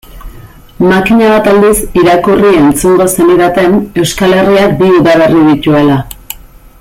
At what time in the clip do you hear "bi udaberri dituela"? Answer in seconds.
4.83-6.01